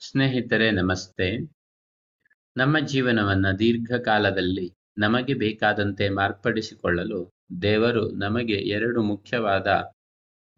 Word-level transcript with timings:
ಸ್ನೇಹಿತರೆ, 0.00 0.70
ನಮಸ್ತೆ. 0.70 1.38
ನಮ್ಮ 2.56 2.78
ಜೀವನವನ್ನು 2.78 3.58
ದೀರ್ಘಕಾಲದಲ್ಲಿ 3.58 4.74
ನಮಗೆ 4.98 5.34
ಬೇಕಾದಂತೆ 5.34 6.08
ಮಾರ್ಪಡಿಸಿಕೊಳ್ಳಲು 6.08 7.32
ದೇವರು 7.62 8.10
ನಮಗೆ 8.10 8.54
ಎರಡು 8.54 9.02
ಮುಖ್ಯವಾದ 9.02 9.66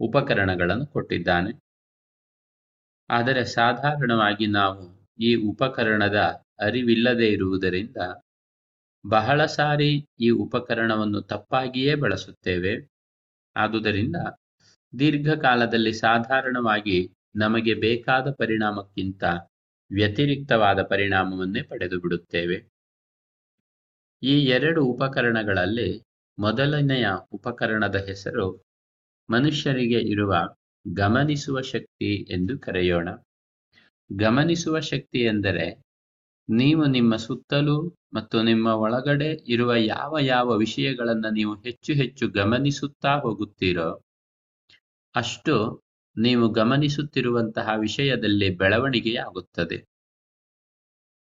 ಉಪಕರಣಗಳನ್ನು 0.00 0.86
ಕೊಟ್ಟಿದ್ದಾನೆ. 0.86 1.52
ಆದರೆ 3.10 3.44
ಸಾಧಾರಣವಾಗಿ 3.44 4.46
ನಾವು 4.46 5.08
ಈ 5.18 5.34
ಉಪಕರಣದ 5.34 6.16
ಅರಿವಿಲ್ಲದೆ 6.60 7.28
ಇರುವುದರಿಂದ 7.28 7.96
ಬಹಳ 9.08 9.46
ಸಾರಿ 9.46 10.06
ಈ 10.20 10.30
ಉಪಕರಣವನ್ನು 10.30 11.22
ತಪ್ಪಾಗಿಯೇ 11.22 11.94
ಬಳಸುತ್ತೇವೆ. 11.94 12.74
ಆದುದರಿಂದ 13.56 14.16
ದೀರ್ಘಕಾಲದಲ್ಲಿ 14.98 15.92
ಸಾಧಾರಣವಾಗಿ 15.92 16.98
ನಮಗೆ 17.34 17.74
ಬೇಕಾದ 17.74 18.26
ಪರಿಣಾಮಕ್ಕಿಂತ 18.30 19.22
ವ್ಯತಿರಿಕ್ತವಾದ 19.90 20.82
ಪರಿಣಾಮವನ್ನೇ 20.82 21.62
ಪಡೆದು 21.62 22.00
ಬಿಡುತ್ತೇವೆ. 22.00 22.58
ಈ 24.22 24.44
ಎರಡು 24.46 24.80
ಉಪಕರಣಗಳಲ್ಲಿ 24.84 25.90
ಮೊದಲನೆಯ 26.38 27.06
ಉಪಕರಣದ 27.32 27.96
ಹೆಸರು 28.06 28.46
ಮನುಷ್ಯರಿಗೆ 29.28 30.00
ಇರುವ 30.00 30.34
ಗಮನಿಸುವ 30.86 31.60
ಶಕ್ತಿ 31.60 32.10
ಎಂದು 32.30 32.58
ಕರೆಯೋಣ. 32.58 33.08
ಗಮನಿಸುವ 34.10 34.80
ಶಕ್ತಿ 34.80 35.20
ಎಂದರೆ 35.22 35.66
ನೀವು 36.48 36.84
ನಿಮ್ಮ 36.86 37.16
ಸುತ್ತಲೂ 37.16 37.76
ಮತ್ತು 38.14 38.42
ನಿಮ್ಮ 38.42 38.66
ಒಳಗಡೆ 38.66 39.28
ಇರುವ 39.46 39.72
ಯಾವ 39.76 40.18
ಯಾವ 40.18 40.56
ವಿಷಯಗಳನ್ನು 40.56 41.30
ನೀವು 41.30 41.54
ಹೆಚ್ಚು 41.56 41.92
ಹೆಚ್ಚು 41.92 42.28
ಗಮನಿಸುತ್ತಾ 42.30 43.12
ಹೋಗುತ್ತೀರೋ 43.16 43.88
ಅಷ್ಟು 45.14 45.54
ನೀವು 46.16 46.48
ಗಮನಿಸುತ್ತಿರುವಂತಹ 46.48 47.68
ವಿಷಯದಲ್ಲಿ 47.78 48.50
ಬೆಳವಣಿಗೆಯಾಗುತ್ತದೆ. 48.50 49.84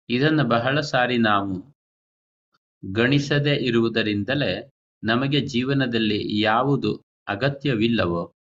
ಇದನ್ನು 0.08 0.44
ಬಹಳ 0.44 0.80
ಸಾರಿ 0.80 1.18
ನಾವು 1.18 1.77
ಗಣಿಸದೇ 2.92 3.55
ಇರುವುದರಿಂದಲೇ 3.55 4.70
ನಮಗೆ 5.05 5.40
ಜೀವನದಲ್ಲಿ 5.40 6.40
ಯಾವುದು 6.40 7.05
ಅಗತ್ಯವಿಲ್ಲವೋ, 7.28 8.34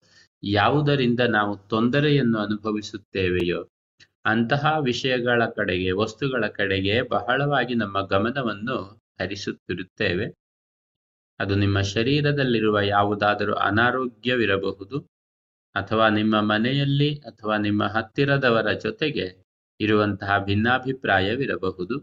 ಯಾವುದರಿಂದ 0.44 1.20
ನಾವು 1.20 1.58
ತೊಂದರೆಯನ್ನು 1.58 2.40
ಅನುಭವಿಸುತ್ತೇವೆಯೋ, 2.40 3.70
ಅಂತಹ 4.26 4.78
ವಿಷಯಗಳ 4.84 5.46
ಕಡೆಗೆ, 5.46 5.92
ವಸ್ತುಗಳ 5.92 6.48
ಕಡೆಗೆ 6.48 7.02
ಬಹಳವಾಗಿ 7.02 7.76
ನಮ್ಮ 7.76 8.02
ಗಮನವನ್ನು 8.02 9.02
ಹರಿಸುತ್ತಿರುತ್ತೇವೆ. 9.20 10.26
ಅದು 11.40 11.56
ನಿಮ್ಮ 11.56 11.82
ಶರೀರದಲ್ಲಿರುವ 11.82 12.80
ಯಾವುದಾದರೂ 12.80 13.54
ಅನಾರೋಗ್ಯವಿರಬಹುದು 13.54 15.17
ಅಥವಾ 15.78 16.06
ನಿಮ್ಮ 16.10 16.36
ಮನೆಯಲ್ಲಿ 16.52 17.10
ಅಥವಾ 17.26 17.56
ನಿಮ್ಮ 17.58 17.84
ಹತ್ತಿರದವರ 17.88 18.70
ಜೊತೆಗೆ 18.86 19.26
ಇರುವಂತಹ 19.80 20.32
ಭಿನ್ನಾಭಿಪ್ರಾಯವಿರಬಹುದು. 20.46 21.96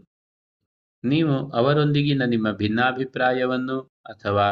ನೀವು 1.03 1.35
ಅವರೊಂದಿಗಿನ 1.51 2.23
ನಿಮ್ಮ 2.25 2.47
ಭಿನ್ನಾಭಿಪ್ರಾಯವನ್ನು 2.51 3.77
ಅಥವಾ 4.05 4.47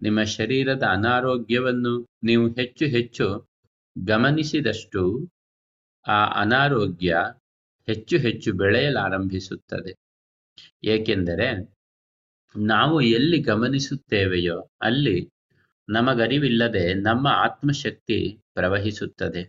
ನಿಮ್ಮ 0.00 0.20
ಶರೀರದ 0.36 0.84
ಅನಾರೋಗ್ಯವನ್ನು 0.96 1.92
ನೀವು 2.22 2.46
ಹೆಚ್ಚು 2.54 2.86
ಹೆಚ್ಚು 2.86 3.26
ಗಮನಿಸಿದಷ್ಟು 3.96 5.02
ಆ 6.06 6.18
ಅನಾರೋಗ್ಯ 6.40 7.12
ಹೆಚ್ಚು 7.88 8.16
ಹೆಚ್ಚು 8.18 8.50
ಬೆಳೆಯಲಾರಂಭಿಸುತ್ತದೆ. 8.52 9.92
ಏಕೆಂದರೆ 10.84 11.48
ನಾವು 12.54 12.96
ಎಲ್ಲಿ 13.00 13.38
ಗಮನಿಸುತ್ತೇವೆಯೋ 13.42 14.58
ಅಲ್ಲಿ 14.82 15.16
ನಮಗರಿವಿಲ್ಲದೆ 15.88 16.84
ನಮ್ಮ 17.02 17.26
ಆತ್ಮಶಕ್ತಿ 17.46 18.18
ಪ್ರವಹಿಸುತ್ತದೆ. 18.56 19.42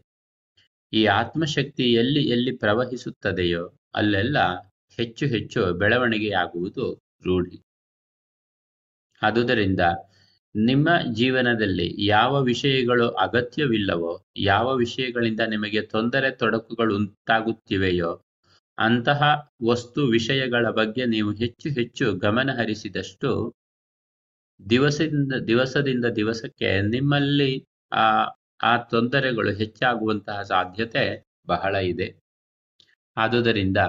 ಈ 0.94 1.06
ಆತ್ಮಶಕ್ತಿ 1.06 1.86
ಎಲ್ಲಿ 1.94 2.22
ಎಲ್ಲಿ 2.30 2.52
ಪ್ರವಹಿಸುತ್ತದೆಯೋ 2.58 3.64
ಅಲ್ಲೆಲ್ಲ 3.96 4.38
ಹೆಚ್ಚು 4.98 5.26
ಹೆಚ್ಚು 5.26 5.74
ಬೆಳವಣಿಗೆಯಾಗುವುದು 5.74 6.86
ರೂಢಿ. 7.26 7.58
ಆದುದರಿಂದ 9.22 9.80
ನಿಮ್ಮ 10.56 10.90
ಜೀವನದಲ್ಲಿ 11.14 12.06
ಯಾವ 12.06 12.34
ವಿಷಯಗಳು 12.44 13.08
ಅಗತ್ಯವಿಲ್ಲವೋ, 13.10 14.14
ಯಾವ 14.38 14.68
ವಿಷಯಗಳಿಂದ 14.76 15.40
ನಿಮಗೆ 15.48 15.82
ತೊಂದರೆ, 15.82 16.30
ತೊಡಕುಗಳು 16.32 16.96
ಉಂಟಾಗುತ್ತಿವೆಯೋ, 16.96 18.12
ಅಂತಹ 18.78 19.22
ವಸ್ತು 19.66 20.02
ವಿಷಯಗಳ 20.08 20.70
ಬಗ್ಗೆ 20.70 21.06
ನೀವು 21.06 21.32
ಹೆಚ್ಚು 21.34 21.70
ಹೆಚ್ಚು 21.70 22.06
ಗಮನ 22.16 22.50
ಹರಿಸಿದಷ್ಟು 22.58 23.30
ದಿವಸದಿಂದ 24.70 25.34
ದಿವಸದಿಂದ 25.48 26.06
ದಿವಸಕ್ಕೆ 26.16 26.82
ನಿಮ್ಮಲ್ಲಿ 26.90 27.52
ಆ 27.92 28.06
ಆ 28.66 28.78
ತೊಂದರೆಗಳು 28.84 29.52
ಹೆಚ್ಚಾಗುವಂತಹ 29.54 30.42
ಸಾಧ್ಯತೆ 30.44 31.04
ಬಹಳ 31.48 31.76
ಇದೆ. 31.86 32.08
ಆದುದರಿಂದ 33.18 33.80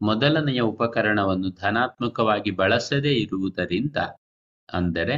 ಮೊದಲನೆಯ 0.00 0.60
ಉಪಕರಣವನ್ನು 0.60 1.50
ಧನಾತ್ಮಕವಾಗಿ 1.50 2.50
ಬಳಸದೇ 2.50 3.12
ಇರುವುದರಿಂದ, 3.14 3.96
ಅಂದರೆ 4.68 5.16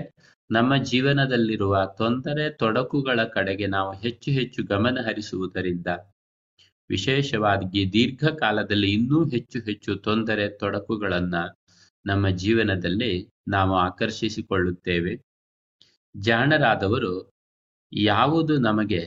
ನಮ್ಮ 0.50 0.76
ಜೀವನದಲ್ಲಿರುವ 0.82 1.75
ತೊಂದರೆ 1.98 2.50
ತೊಡಕುಗಳ 2.50 3.25
ಕಡೆಗೆ 3.25 3.66
ನಾವು 3.66 3.91
ಹೆಚ್ಚು 3.97 4.31
ಹೆಚ್ಚು 4.31 4.60
ಗಮನ 4.64 4.98
ಹರಿಸುವುದರಿಂದ, 5.06 5.86
ವಿಶೇಷವಾಗಿ 6.91 7.80
ದೀರ್ಘಕಾಲದಲ್ಲಿ 7.92 8.91
ಇನ್ನೂ 8.92 9.19
ಹೆಚ್ಚು 9.28 9.59
ಹೆಚ್ಚು 9.60 9.94
ತೊಂದರೆ 9.97 10.48
ತೊಡಕುಗಳನ್ನ 10.59 11.36
ನಮ್ಮ 12.04 12.28
ಜೀವನದಲ್ಲಿ 12.36 13.12
ನಾವು 13.48 13.75
ಆಕರ್ಷಿಸಿಕೊಳ್ಳುತ್ತೇವೆ. 13.78 15.12
ಜಾಣರಾದವರು 16.15 17.12
ಯಾವುದು 17.93 18.59
ನಮಗೆ 18.59 19.00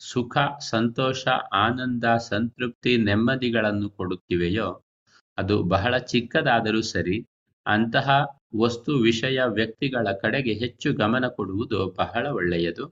ಸುಖ, 0.00 0.38
ಸಂತೋಷ, 0.60 1.28
ಆನಂದ, 1.52 2.04
ಸಂತೃಪ್ತಿ, 2.04 2.96
ನೆಮ್ಮದಿಗಳನ್ನು 2.96 3.90
ಕೊಡುತ್ತಿವೆಯೋ, 3.90 4.84
ಅದು 5.38 5.62
ಬಹಳ 5.62 5.98
ಚಿಕ್ಕದಾದರೂ 5.98 6.82
ಸರಿ 6.82 7.26
ಅಂತಹ 7.66 8.08
ವಸ್ತು 8.56 8.92
ವಿಷಯ 8.98 9.40
ವ್ಯಕ್ತಿಗಳ 9.46 10.08
ಕಡೆಗೆ 10.22 10.52
ಹೆಚ್ಚು 10.54 10.92
ಗಮನ 10.94 11.28
ಕೊಡುವುದು 11.28 11.90
ಬಹಳ 11.90 12.26
ಒಳ್ಳೆಯದು. 12.26 12.84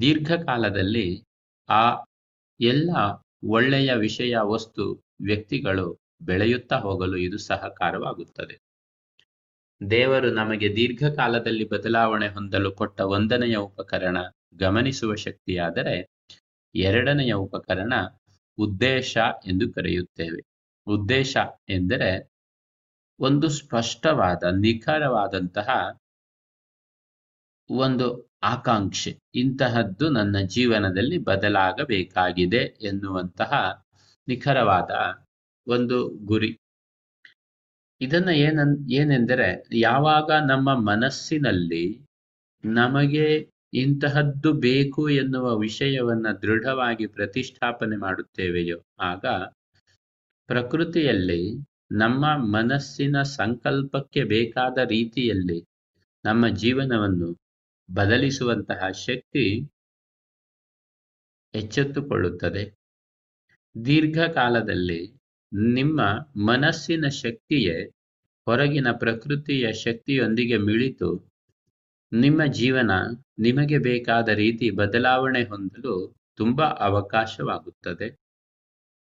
ದೀರ್ಘಕಾಲದಲ್ಲಿ 0.00 1.06
ಆ 1.68 1.84
ಎಲ್ಲ 2.60 2.90
ಒಳ್ಳೆಯ 3.48 3.94
ವಿಷಯ 3.94 4.36
ವಸ್ತು 4.42 4.84
ವ್ಯಕ್ತಿಗಳು 5.20 5.86
ಬೆಳೆಯುತ್ತಾ 6.22 6.76
ಹೋಗಲು 6.76 7.16
ಇದು 7.16 7.38
ಸಹಕಾರವಾಗುತ್ತದೆ. 7.38 8.56
ದೇವರು 9.90 10.30
ನಮಗೆ 10.30 10.76
ದೀರ್ಘಕಾಲದಲ್ಲಿ 10.76 11.68
ಬದಲಾವಣೆ 11.68 12.28
ಹೊಂದಲು 12.28 12.72
ಕೊಟ್ಟ 12.72 13.00
ವಂದನೆಯ 13.00 13.56
ಉಪಕರಣ 13.56 14.16
ಗಮನಿಸುವ 14.56 15.14
ಶಕ್ತಿಯಾದರೆ 15.14 16.06
ಎರಡನೆಯ 16.74 17.32
ಉಪಕರಣ 17.32 17.92
ಉದ್ದೇಶ 18.58 19.16
ಎಂದು 19.46 19.72
ಕರೆಯುತ್ತೇವೆ. 19.72 20.42
ಉದ್ದೇಶ 20.86 21.36
ಎಂದರೆ 21.68 22.30
ಒಂದು 23.20 23.48
ಸ್ಪಷ್ಟವಾದ, 23.48 24.42
ನಿಖರವಾದಂತಹ 24.60 25.68
ಒಂದು 27.70 28.30
ಆಕಾಂಕ್ಷೆ. 28.42 29.18
ಇಂತಹದ್ದು 29.34 30.08
ನನ್ನ 30.08 30.38
ಜೀವನದಲ್ಲಿ 30.38 31.18
ಬದಲಾಗಬೇಕಾಗಿದೆ 31.18 32.62
ಎನ್ನುವಂತಹ 32.80 33.84
ನಿಖರವಾದ 34.28 34.90
ಒಂದು 35.66 36.08
ಗುರಿ. 36.08 36.58
ಇದನ್ನ 38.00 38.28
ಏನನ್, 38.28 38.90
ಏನೆಂದರೆ 38.90 39.62
ಯಾವಾಗ 39.72 40.30
ನಮ್ಮ 40.30 40.74
ಮನಸ್ಸಿನಲ್ಲಿ 40.74 42.06
ನಮಗೆ 42.64 43.53
ಇಂತಹದ್ದು 43.74 44.52
ಬೇಕು 44.52 45.10
ಎನ್ನುವ 45.10 45.58
ವಿಷಯವನ್ನ 45.58 46.26
ದೃಢವಾಗಿ 46.42 47.06
ಪ್ರತಿಷ್ಠಾಪನೆ 47.06 47.96
ಮಾಡುತ್ತೇವೆಯೋ, 47.96 48.78
ಆಗ 49.00 49.24
ಪ್ರಕೃತಿಯಲ್ಲಿ 50.46 51.42
ನಮ್ಮ 51.92 52.24
ಮನಸ್ಸಿನ 52.36 53.22
ಸಂಕಲ್ಪಕ್ಕೆ 53.22 54.24
ಬೇಕಾದ 54.24 54.78
ರೀತಿಯಲ್ಲಿ 54.78 55.58
ನಮ್ಮ 56.24 56.48
ಜೀವನವನ್ನು 56.48 57.28
ಬದಲಿಸುವಂತಹ 57.88 58.90
ಶಕ್ತಿ 59.06 59.44
ಎಚ್ಚೆತ್ತುಕೊಳ್ಳುತ್ತದೆ. 61.54 62.64
ದೀರ್ಘಕಾಲದಲ್ಲಿ 63.84 65.02
ನಿಮ್ಮ 65.52 66.00
ಮನಸ್ಸಿನ 66.44 67.08
ಶಕ್ತಿಯೇ 67.08 67.76
ಹೊರಗಿನ 68.46 68.88
ಪ್ರಕೃತಿಯ 68.92 69.72
ಶಕ್ತಿಯೊಂದಿಗೆ 69.72 70.56
ಮಿಳಿತು 70.58 71.10
ನಿಮ್ಮ 72.22 72.44
ಜೀವನ 72.52 72.92
ನಿಮಗೆ 73.38 73.78
ಬೇಕಾದ 73.78 74.28
ರೀತಿ 74.28 74.70
ಬದಲಾವಣೆ 74.70 75.42
ಹೊಂದಲು 75.42 75.94
ತುಂಬಾ 76.36 76.66
ಅವಕಾಶವಾಗುತ್ತದೆ. 76.80 78.08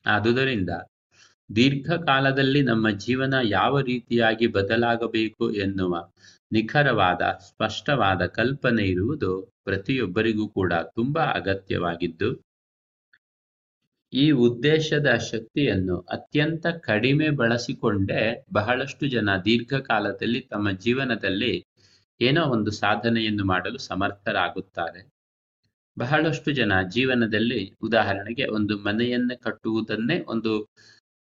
ಆದುದರಿಂದ 0.06 0.70
ದೀರ್ಘಕಾಲದಲ್ಲಿ 1.50 2.60
ನಮ್ಮ 2.62 2.90
ಜೀವನ 2.90 3.34
ಯಾವ 3.50 3.80
ರೀತಿಯಾಗಿ 3.80 4.46
ಬದಲಾಗಬೇಕು 4.46 5.50
ಎನ್ನುವ 5.54 5.94
ನಿಖರವಾದ, 6.52 7.22
ಸ್ಪಷ್ಟವಾದ 7.40 8.22
ಕಲ್ಪನೆ 8.26 8.84
ಇರುವುದು 8.84 9.32
ಪ್ರತಿಯೊಬ್ಬರಿಗೂ 9.64 10.48
ಕೂಡ 10.48 10.72
ತುಂಬಾ 10.94 11.24
ಅಗತ್ಯವಾಗಿದ್ದು, 11.32 12.30
ಈ 14.12 14.30
ಉದ್ದೇಶದ 14.30 15.10
ಶಕ್ತಿಯನ್ನು 15.32 15.98
ಅತ್ಯಂತ 16.10 16.66
ಕಡಿಮೆ 16.66 17.28
ಬಳಸಿಕೊಂಡೇ 17.30 18.22
ಬಹಳಷ್ಟು 18.52 19.06
ಜನ 19.06 19.30
ದೀರ್ಘಕಾಲದಲ್ಲಿ 19.44 20.40
ತಮ್ಮ 20.40 20.70
ಜೀವನದಲ್ಲಿ 20.70 21.52
ಏನೋ 22.20 22.42
ಒಂದು 22.46 22.70
ಸಾಧನೆಯನ್ನು 22.70 23.44
ಮಾಡಲು 23.44 23.78
ಸಮರ್ಥರಾಗುತ್ತಾರೆ. 23.78 25.00
ಬಹಳಷ್ಟು 25.96 26.50
ಜನ 26.52 26.72
ಜೀವನದಲ್ಲಿ 26.88 27.60
ಉದಾಹರಣೆಗೆ 27.82 28.44
ಒಂದು 28.46 28.74
ಮನೆಯನ್ನು 28.78 29.34
ಕಟ್ಟುವುದನ್ನೇ 29.42 30.16
ಒಂದು 30.28 30.52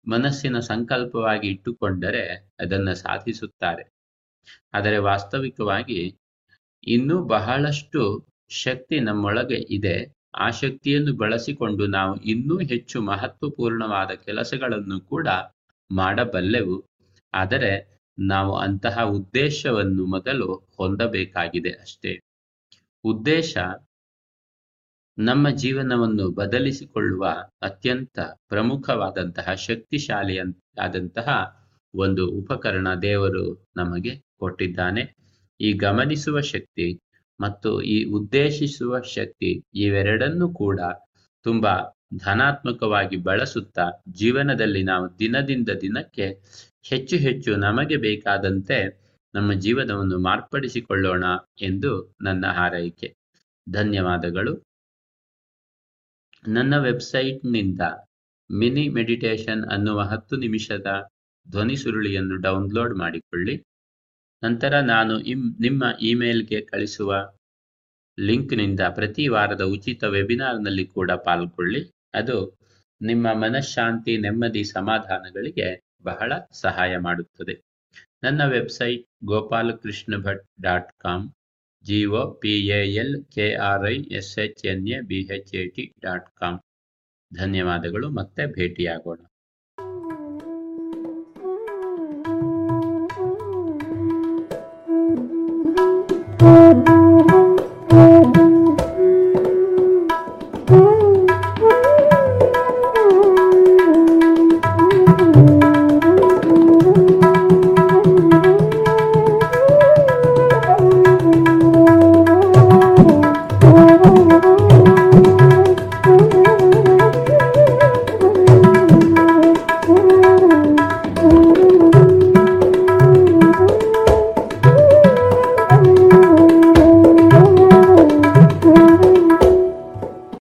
ಮನಸ್ಸಿನ 0.06 0.58
ಸಂಕಲ್ಪವಾಗಿ 0.58 1.48
ಇಟ್ಟುಕೊಂಡರೆ 1.48 2.24
ಅದನ್ನು 2.60 2.94
ಸಾಧಿಸುತ್ತಾರೆ. 2.94 3.84
ಆದರೆ 4.74 4.98
ವಾಸ್ತವಿಕವಾಗಿ 4.98 6.00
ಇನ್ನೂ 6.84 7.16
ಬಹಳಷ್ಟು 7.24 8.00
ಶಕ್ತಿ 8.64 9.00
ನಮ್ಮೊಳಗೆ 9.00 9.58
ಇದೆ. 9.70 9.96
ಆ 10.34 10.50
ಶಕ್ತಿಯನ್ನು 10.50 11.12
ಬಳಸಿಕೊಂಡು 11.16 11.86
ನಾವು 11.86 12.14
ಇನ್ನೂ 12.24 12.58
ಹೆಚ್ಚು 12.58 13.00
ಮಹತ್ವಪೂರ್ಣವಾದ 13.02 14.10
ಕೆಲಸಗಳನ್ನು 14.26 15.00
ಕೂಡ 15.00 15.28
ಮಾಡಬಲ್ಲೆವು. 15.90 16.76
ಆದರೆ 17.34 17.72
ನಾವು 18.18 18.52
ಅಂತಹ 18.56 19.02
ಉದ್ದೇಶವನ್ನು 19.10 20.06
ಮೊದಲು 20.06 20.48
ಹೊಂದಬೇಕಾಗಿದೆ 20.76 21.70
ಅಷ್ಟೇ. 21.70 22.12
ಉದ್ದೇಶ 23.04 23.52
ನಮ್ಮ 25.18 25.50
ಜೀವನವನ್ನು 25.50 26.30
ಬದಲಿಸಿಕೊಳ್ಳುವ 26.30 27.24
ಅತ್ಯಂತ 27.62 28.18
ಪ್ರಮುಖವಾದಂತಹ 28.48 29.54
ಶಕ್ತಿಶಾಲಿಯಾದಂತಹ 29.54 31.28
ಒಂದು 31.94 32.30
ಉಪಕರಣ 32.30 32.88
ದೇವರು 33.02 33.44
ನಮಗೆ 33.76 34.12
ಕೊಟ್ಟಿದ್ದಾನೆ. 34.38 35.02
ಈ 35.60 35.72
ಗಮನಿಸುವ 35.72 36.40
ಶಕ್ತಿ 36.40 36.86
ಮತ್ತು 37.40 37.82
ಈ 37.82 38.04
ಉದ್ದೇಶಿಸುವ 38.04 39.02
ಶಕ್ತಿ 39.02 39.50
ಇವೆರಡನ್ನೂ 39.74 40.52
ಕೂಡ 40.52 40.80
ತುಂಬಾ 41.46 41.74
ಧನಾತ್ಮಕವಾಗಿ 42.16 43.16
ಬಳಸುತ್ತಾ 43.16 43.84
ಜೀವನದಲ್ಲಿ 44.12 44.82
ನಾವು 44.82 45.18
ದಿನದಿಂದ 45.18 45.68
ದಿನಕ್ಕೆ 45.80 46.26
ಹೆಚ್ಚು 46.82 47.16
ಹೆಚ್ಚು 47.16 47.56
ನಮಗೆ 47.56 47.96
ಬೇಕಾದಂತೆ 47.96 49.02
ನಮ್ಮ 49.34 49.52
ಜೀವನವನ್ನು 49.52 50.18
ಮಾರ್ಪಡಿಸಿಕೊಳ್ಳೋಣ 50.18 51.24
ಎಂದು 51.60 52.16
ನನ್ನ 52.22 52.46
ಹಾರೈಕೆ. 52.46 53.14
ಧನ್ಯವಾದಗಳು. 53.70 54.62
ನನ್ನ 56.48 56.78
ವೆಬ್ಸೈಟ್ನಿಂದ 56.78 57.80
ಮಿನಿ 58.50 58.88
ಮೆಡಿಟೇಷನ್ 58.88 59.64
ಅನ್ನುವ 59.64 60.00
ಹತ್ತು 60.00 60.36
ನಿಮಿಷದ 60.36 61.08
ಧ್ವನಿ 61.50 61.76
ಸುರುಳಿಯನ್ನು 61.76 62.36
ಡೌನ್ಲೋಡ್ 62.36 62.98
ಮಾಡಿಕೊಳ್ಳಿ. 62.98 63.62
ನಂತರ 64.42 64.80
ನಾನು 64.80 65.20
ಇಮ್ 65.20 65.54
ನಿಮ್ಮ 65.60 65.84
ಇಮೇಲ್ಗೆ 66.00 66.60
ಕಳಿಸುವ 66.60 67.32
ಲಿಂಕ್ನಿಂದ 68.18 68.80
ಪ್ರತಿ 68.80 69.28
ವಾರದ 69.28 69.60
ಉಚಿತ 69.60 70.04
ವೆಬಿನಾರ್ನಲ್ಲಿ 70.04 70.86
ಕೂಡ 70.86 71.10
ಪಾಲ್ಗೊಳ್ಳಿ. 71.10 71.90
ಅದು 72.14 72.58
ನಿಮ್ಮ 73.02 73.32
ಮನಃಶಾಂತಿ, 73.34 74.16
ನೆಮ್ಮದಿ, 74.16 74.64
ಸಮಾಧಾನಗಳಿಗೆ 74.64 75.91
ಬಹಳ 76.04 76.32
ಸಹಾಯ 76.62 76.92
ಮಾಡುತ್ತದೆ 77.06 77.54
ನನ್ನ 78.24 78.42
website 78.56 79.04
Gopalakrishna 79.30 80.14
Bhat 80.26 80.44
dot 80.60 80.92
com 81.04 81.24
G 81.84 82.00
O 82.12 82.22
P 82.42 82.54
A 82.78 82.80
L 83.02 83.16
K 83.34 83.46
R 83.70 83.86
I 83.86 83.96
S 84.18 84.34
H 84.44 84.62
N 84.72 84.86
A 84.96 85.00
B 85.10 85.20
H 85.36 85.52
A 85.60 85.64
T 85.76 85.86
dot 86.06 86.28
com 86.40 86.58
ಧನ್ಯವಾದಗಳು, 87.32 88.08
ಮತ್ತೆ 88.10 88.42
ಭೇಟಿಯಾಗೋಣ. 88.56 89.20